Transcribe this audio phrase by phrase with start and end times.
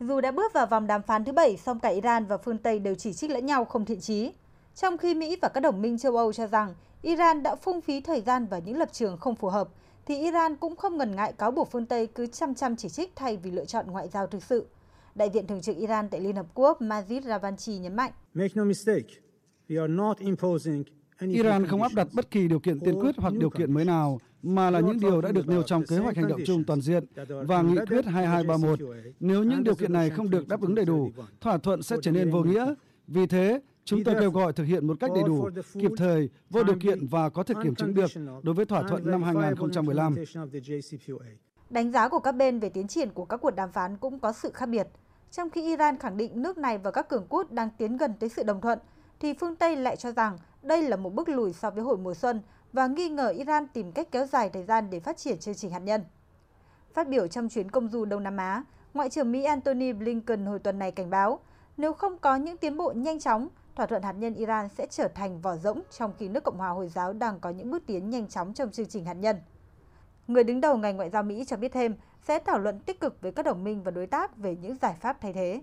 [0.00, 2.78] Dù đã bước vào vòng đàm phán thứ bảy, song cả Iran và phương Tây
[2.78, 4.32] đều chỉ trích lẫn nhau không thiện chí.
[4.74, 8.00] Trong khi Mỹ và các đồng minh châu Âu cho rằng Iran đã phung phí
[8.00, 9.68] thời gian và những lập trường không phù hợp,
[10.06, 13.12] thì Iran cũng không ngần ngại cáo buộc phương Tây cứ chăm chăm chỉ trích
[13.16, 14.66] thay vì lựa chọn ngoại giao thực sự.
[15.14, 18.12] Đại diện thường trực Iran tại Liên Hợp Quốc Majid Ravanchi nhấn mạnh.
[21.20, 24.20] Iran không áp đặt bất kỳ điều kiện tiên quyết hoặc điều kiện mới nào,
[24.42, 27.04] mà là những điều đã được nêu trong kế hoạch hành động chung toàn diện
[27.46, 28.78] và nghị quyết 2231.
[29.20, 31.10] Nếu những điều kiện này không được đáp ứng đầy đủ,
[31.40, 32.74] thỏa thuận sẽ trở nên vô nghĩa.
[33.06, 36.62] Vì thế, chúng tôi kêu gọi thực hiện một cách đầy đủ, kịp thời, vô
[36.62, 38.10] điều kiện và có thể kiểm chứng được
[38.42, 40.14] đối với thỏa thuận năm 2015.
[41.70, 44.32] Đánh giá của các bên về tiến triển của các cuộc đàm phán cũng có
[44.32, 44.88] sự khác biệt.
[45.30, 48.28] Trong khi Iran khẳng định nước này và các cường quốc đang tiến gần tới
[48.28, 48.78] sự đồng thuận,
[49.20, 52.14] thì phương Tây lại cho rằng đây là một bước lùi so với hồi mùa
[52.14, 55.54] xuân và nghi ngờ Iran tìm cách kéo dài thời gian để phát triển chương
[55.54, 56.04] trình hạt nhân.
[56.94, 60.58] Phát biểu trong chuyến công du Đông Nam Á, Ngoại trưởng Mỹ Antony Blinken hồi
[60.58, 61.40] tuần này cảnh báo
[61.76, 65.08] nếu không có những tiến bộ nhanh chóng, thỏa thuận hạt nhân Iran sẽ trở
[65.08, 68.10] thành vỏ rỗng trong khi nước Cộng hòa Hồi giáo đang có những bước tiến
[68.10, 69.36] nhanh chóng trong chương trình hạt nhân.
[70.28, 73.20] Người đứng đầu ngành ngoại giao Mỹ cho biết thêm sẽ thảo luận tích cực
[73.20, 75.62] với các đồng minh và đối tác về những giải pháp thay thế.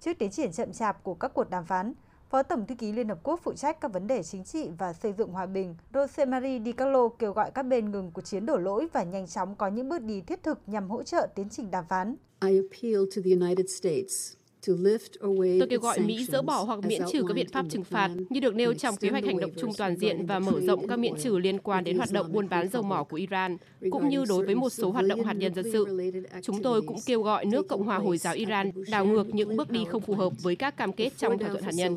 [0.00, 1.92] Trước tiến triển chậm chạp của các cuộc đàm phán,
[2.32, 4.92] Phó Tổng thư ký Liên Hợp Quốc phụ trách các vấn đề chính trị và
[4.92, 8.56] xây dựng hòa bình, Rosemarie Di Carlo kêu gọi các bên ngừng cuộc chiến đổ
[8.56, 11.70] lỗi và nhanh chóng có những bước đi thiết thực nhằm hỗ trợ tiến trình
[11.70, 12.16] đàm phán.
[12.44, 14.32] I appeal to the United States
[14.66, 18.40] Tôi kêu gọi Mỹ dỡ bỏ hoặc miễn trừ các biện pháp trừng phạt như
[18.40, 21.14] được nêu trong kế hoạch hành động chung toàn diện và mở rộng các miễn
[21.16, 23.56] trừ liên quan đến hoạt động buôn bán dầu mỏ của Iran,
[23.90, 26.12] cũng như đối với một số hoạt động hạt nhân dân sự.
[26.42, 29.70] Chúng tôi cũng kêu gọi nước Cộng hòa Hồi giáo Iran đảo ngược những bước
[29.70, 31.96] đi không phù hợp với các cam kết trong thỏa thuận hạt nhân.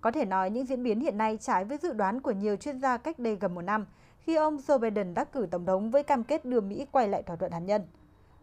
[0.00, 2.80] Có thể nói những diễn biến hiện nay trái với dự đoán của nhiều chuyên
[2.80, 3.86] gia cách đây gần một năm,
[4.18, 7.22] khi ông Joe Biden đắc cử tổng thống với cam kết đưa Mỹ quay lại
[7.22, 7.82] thỏa thuận hạt nhân.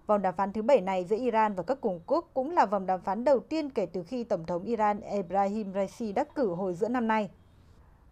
[0.08, 2.86] Vòng đàm phán thứ bảy này giữa Iran và các cường quốc cũng là vòng
[2.86, 6.74] đàm phán đầu tiên kể từ khi Tổng thống Iran Ebrahim Raisi đắc cử hồi
[6.74, 7.30] giữa năm nay.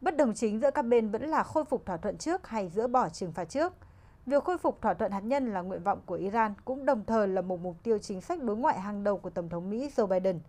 [0.01, 2.87] Bất đồng chính giữa các bên vẫn là khôi phục thỏa thuận trước hay dỡ
[2.87, 3.73] bỏ trừng phạt trước.
[4.25, 7.27] Việc khôi phục thỏa thuận hạt nhân là nguyện vọng của Iran cũng đồng thời
[7.27, 10.07] là một mục tiêu chính sách đối ngoại hàng đầu của Tổng thống Mỹ Joe
[10.07, 10.39] Biden.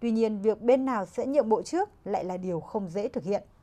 [0.00, 3.24] Tuy nhiên, việc bên nào sẽ nhượng bộ trước lại là điều không dễ thực
[3.24, 3.42] hiện.